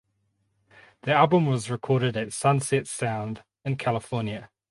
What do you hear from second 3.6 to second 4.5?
in California.